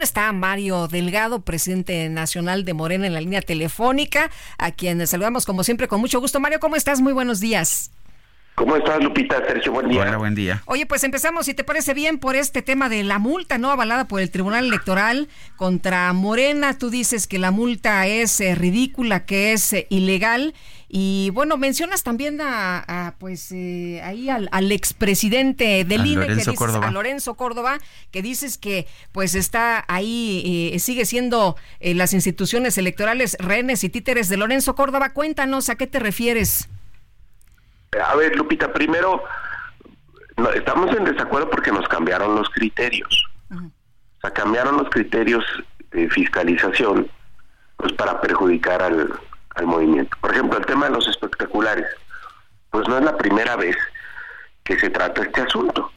[0.00, 5.62] Está Mario Delgado, presidente nacional de Morena en la línea telefónica, a quien saludamos como
[5.62, 6.40] siempre con mucho gusto.
[6.40, 7.02] Mario, ¿cómo estás?
[7.02, 7.90] Muy buenos días.
[8.54, 9.36] ¿Cómo estás, Lupita?
[9.46, 10.02] Sergio, buen día.
[10.02, 10.62] Hola, buen día.
[10.66, 13.70] Oye, pues empezamos, si te parece bien, por este tema de la multa, ¿no?
[13.70, 16.76] Avalada por el Tribunal Electoral contra Morena.
[16.76, 20.54] Tú dices que la multa es eh, ridícula, que es eh, ilegal.
[20.92, 26.60] Y bueno, mencionas también a, pues eh, ahí al, al expresidente del INE, que dices,
[26.60, 27.78] a Lorenzo Córdoba,
[28.10, 34.36] que dices que pues está ahí, sigue siendo las instituciones electorales renes y títeres de
[34.36, 35.12] Lorenzo Córdoba.
[35.12, 36.68] Cuéntanos, ¿a qué te refieres?
[38.04, 39.22] A ver, Lupita, primero,
[40.56, 43.26] estamos en desacuerdo porque nos cambiaron los criterios.
[43.52, 45.44] O sea, cambiaron los criterios
[45.92, 47.08] de fiscalización
[47.76, 49.12] pues para perjudicar al,
[49.56, 50.16] al movimiento.
[50.20, 51.86] Por ejemplo, el tema de los espectaculares,
[52.70, 53.76] pues no es la primera vez
[54.64, 55.90] que se trata este asunto.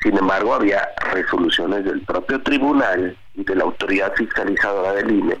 [0.00, 5.38] Sin embargo, había resoluciones del propio tribunal y de la autoridad fiscalizadora del INE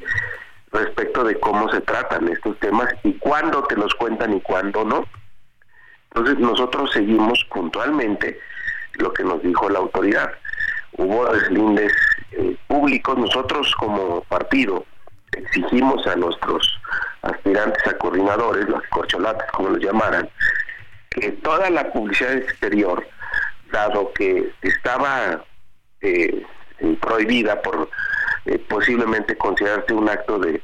[0.72, 5.04] respecto de cómo se tratan estos temas y cuándo te los cuentan y cuándo no.
[6.10, 8.38] Entonces nosotros seguimos puntualmente
[8.94, 10.30] lo que nos dijo la autoridad.
[10.96, 11.92] Hubo deslindes
[12.32, 14.84] eh, públicos, nosotros como partido
[15.32, 16.80] exigimos a nuestros
[17.24, 20.28] aspirantes a coordinadores, los corcholates como los llamaran,
[21.10, 23.06] que toda la publicidad exterior,
[23.70, 25.44] dado que estaba
[26.00, 26.42] eh,
[27.00, 27.88] prohibida por
[28.46, 30.62] eh, posiblemente considerarse un acto de,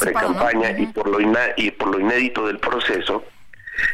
[0.00, 1.18] pre-campaña y, por lo
[1.56, 3.24] y por lo inédito del proceso,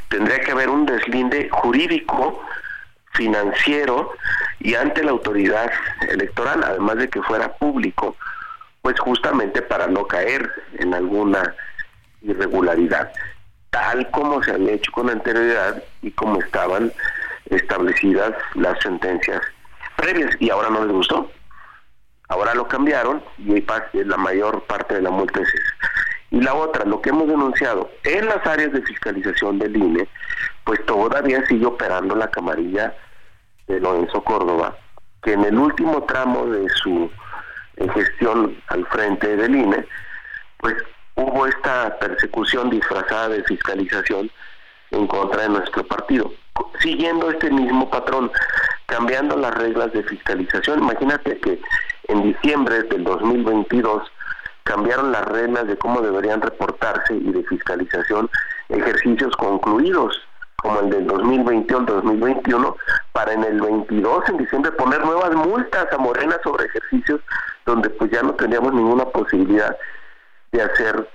[0.09, 2.43] Tendría que haber un deslinde jurídico,
[3.13, 4.13] financiero
[4.61, 5.71] y ante la autoridad
[6.09, 8.17] electoral, además de que fuera público,
[8.83, 11.55] pues justamente para no caer en alguna
[12.23, 13.13] irregularidad,
[13.71, 16.93] tal como se había hecho con anterioridad y como estaban
[17.47, 19.41] establecidas las sentencias
[19.97, 21.31] previas y ahora no les gustó.
[22.29, 23.65] Ahora lo cambiaron y
[24.05, 25.49] la mayor parte de la multa es
[26.31, 30.09] y la otra, lo que hemos denunciado en las áreas de fiscalización del INE,
[30.65, 32.95] pues todavía sigue operando la camarilla
[33.67, 34.77] de Lorenzo Córdoba,
[35.23, 37.11] que en el último tramo de su
[37.77, 39.85] eh, gestión al frente del INE,
[40.59, 40.77] pues
[41.47, 44.31] esta persecución disfrazada de fiscalización
[44.91, 46.33] en contra de nuestro partido,
[46.81, 48.31] siguiendo este mismo patrón,
[48.87, 50.81] cambiando las reglas de fiscalización.
[50.81, 51.61] Imagínate que
[52.09, 54.03] en diciembre del 2022
[54.65, 58.31] cambiaron las reglas de cómo deberían reportarse y de fiscalización
[58.69, 60.21] ejercicios concluidos
[60.57, 62.77] como el del 2021 2021
[63.13, 67.21] para en el 22 en diciembre poner nuevas multas a Morena sobre ejercicios
[67.67, 69.77] donde pues ya no teníamos ninguna posibilidad
[70.53, 71.09] de hacer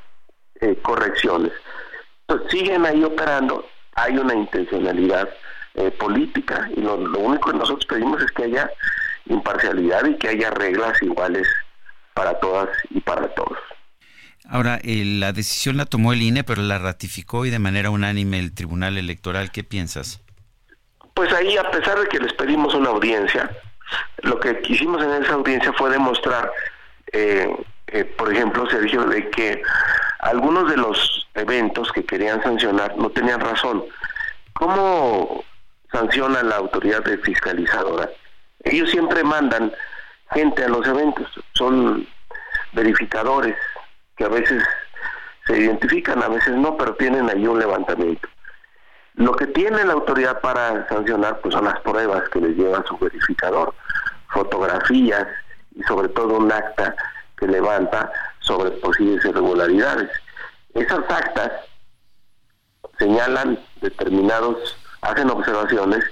[0.61, 1.51] eh, correcciones.
[2.27, 5.29] Entonces, siguen ahí operando, hay una intencionalidad
[5.75, 8.69] eh, política y lo, lo único que nosotros pedimos es que haya
[9.25, 11.47] imparcialidad y que haya reglas iguales
[12.13, 13.57] para todas y para todos.
[14.47, 18.39] Ahora, eh, la decisión la tomó el INE, pero la ratificó y de manera unánime
[18.39, 19.51] el Tribunal Electoral.
[19.51, 20.21] ¿Qué piensas?
[21.13, 23.49] Pues ahí, a pesar de que les pedimos una audiencia,
[24.21, 26.51] lo que quisimos en esa audiencia fue demostrar,
[27.11, 27.49] eh,
[27.87, 29.61] eh, por ejemplo, Sergio, de que
[30.25, 33.85] algunos de los eventos que querían sancionar no tenían razón.
[34.53, 35.43] ¿Cómo
[35.91, 38.09] sanciona la autoridad fiscalizadora?
[38.63, 39.71] Ellos siempre mandan
[40.31, 42.07] gente a los eventos, son
[42.73, 43.55] verificadores
[44.17, 44.63] que a veces
[45.45, 48.27] se identifican, a veces no, pero tienen ahí un levantamiento.
[49.13, 52.97] Lo que tiene la autoridad para sancionar pues son las pruebas que les lleva su
[52.97, 53.75] verificador,
[54.29, 55.27] fotografías
[55.75, 56.95] y sobre todo un acta
[57.37, 58.11] que levanta
[58.45, 60.09] sobre posibles irregularidades.
[60.73, 61.51] Esas actas
[62.99, 66.03] señalan determinados, hacen observaciones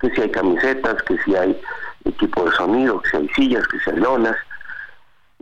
[0.00, 1.60] que si hay camisetas, que si hay
[2.04, 4.36] equipo de sonido, que si hay sillas, que si hay lonas.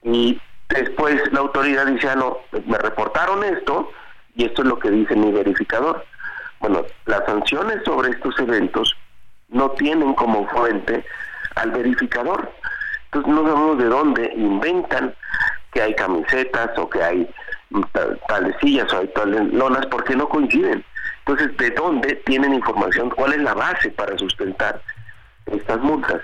[0.03, 3.91] Y después la autoridad dice, ah, no, me reportaron esto
[4.35, 6.05] y esto es lo que dice mi verificador.
[6.61, 8.97] Bueno, las sanciones sobre estos eventos
[9.49, 11.05] no tienen como fuente
[11.55, 12.53] al verificador.
[13.06, 15.15] Entonces no sabemos de dónde inventan
[15.79, 17.31] que hay camisetas o que hay
[18.27, 20.85] tales sillas o hay tales lonas porque no coinciden.
[21.21, 23.11] Entonces, ¿de dónde tienen información?
[23.11, 24.83] ¿Cuál es la base para sustentar
[25.47, 26.21] estas multas.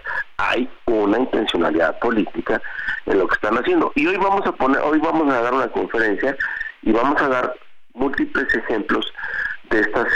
[1.18, 2.60] intencionalidad política
[3.06, 3.92] en lo que están haciendo.
[3.94, 6.36] Y hoy vamos a poner, hoy vamos a dar una conferencia
[6.82, 7.54] y vamos a dar
[7.94, 9.12] múltiples ejemplos
[9.70, 10.06] de estas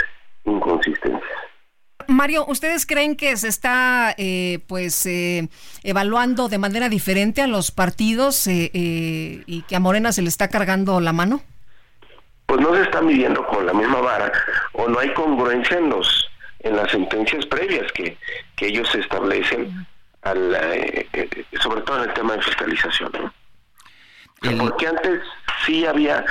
[0.45, 1.38] inconsistencias.
[2.09, 5.49] Mario, ¿ustedes creen que se está eh, pues eh,
[5.83, 10.49] evaluando de manera diferente a los partidos eh, y que a Morena se le está
[10.49, 11.43] cargando la mano?
[12.47, 14.33] Pues no se está midiendo con la misma vara
[14.73, 16.27] o no hay congruencia en los
[16.61, 18.17] en las sentencias previas que,
[18.57, 19.87] que ellos establecen,
[20.23, 20.57] al,
[21.61, 23.13] sobre todo en el tema de fiscalización.
[24.59, 25.21] Porque antes
[25.67, 26.25] sí había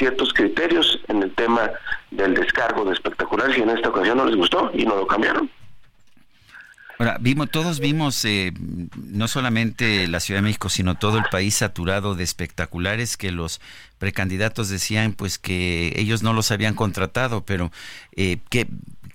[0.00, 1.70] ciertos criterios en el tema
[2.10, 5.50] del descargo de espectaculares y en esta ocasión no les gustó y no lo cambiaron.
[6.98, 8.52] Ahora, vimos, todos vimos eh,
[8.96, 13.60] no solamente la Ciudad de México, sino todo el país saturado de espectaculares que los
[13.98, 17.70] precandidatos decían pues que ellos no los habían contratado, pero
[18.16, 18.68] eh, que,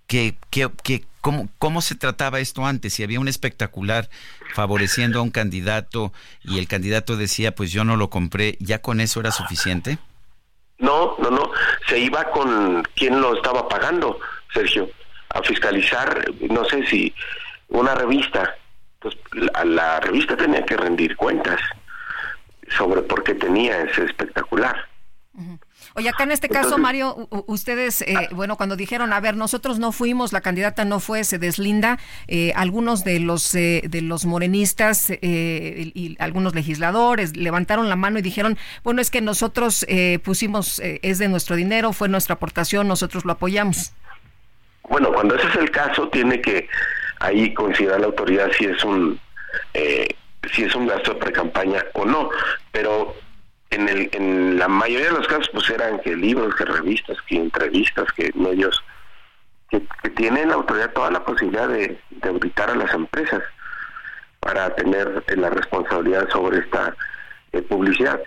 [0.06, 2.94] que, que, cómo, ¿cómo se trataba esto antes?
[2.94, 4.10] Si había un espectacular
[4.54, 9.00] favoreciendo a un candidato y el candidato decía pues yo no lo compré, ¿ya con
[9.00, 9.98] eso era suficiente?
[10.77, 11.51] No, no, no.
[11.88, 14.19] Se iba con quien lo estaba pagando,
[14.54, 14.89] Sergio,
[15.30, 17.13] a fiscalizar, no sé si
[17.69, 18.56] una revista.
[18.95, 19.22] Entonces,
[19.66, 21.60] la, revista tenía que rendir cuentas
[22.69, 24.88] sobre por qué tenía ese espectacular.
[25.97, 28.27] Oye, acá en este caso, Mario, ustedes, eh, ah.
[28.31, 32.51] bueno, cuando dijeron, a ver, nosotros no fuimos, la candidata no fue, se deslinda, eh,
[32.57, 38.57] algunos de los eh, de los morenistas y algunos legisladores levantaron la mano y dijeron,
[38.83, 39.86] bueno, es que nosotros
[40.21, 43.94] pusimos, es de nuestro dinero, fue nuestra aportación, nosotros lo apoyamos.
[44.89, 46.68] Bueno, cuando ese es el caso, tiene que
[47.21, 49.18] ahí considerar la autoridad si es un
[50.53, 52.30] si es un gasto de pre-campaña o no,
[52.71, 53.15] pero
[53.71, 57.38] en, el, en la mayoría de los casos pues eran que libros, que revistas, que
[57.38, 58.83] entrevistas, que medios
[59.69, 63.41] que, tienen la autoridad toda la posibilidad de, auditar a las empresas
[64.39, 66.95] para tener la responsabilidad sobre esta
[67.51, 68.19] eh, publicidad.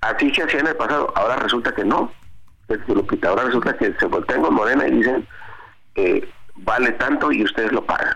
[0.00, 2.12] Así se hacía en el pasado, ahora resulta que no.
[3.26, 5.28] Ahora resulta que se voltean con Morena y dicen
[5.94, 8.14] que vale tanto y ustedes lo pagan.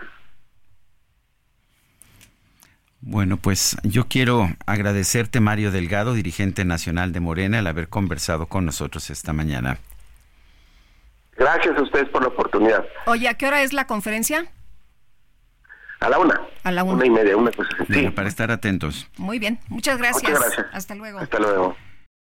[3.09, 8.65] Bueno, pues yo quiero agradecerte, Mario Delgado, dirigente nacional de Morena, el haber conversado con
[8.65, 9.77] nosotros esta mañana.
[11.37, 12.85] Gracias a ustedes por la oportunidad.
[13.05, 14.51] Oye, ¿a qué hora es la conferencia?
[16.01, 16.41] A la una.
[16.65, 16.95] A la una.
[16.95, 18.09] Una y media, una cosa así.
[18.09, 19.07] para estar atentos.
[19.15, 20.29] Muy bien, muchas gracias.
[20.29, 20.67] Muchas gracias.
[20.73, 21.19] Hasta luego.
[21.19, 21.77] Hasta luego.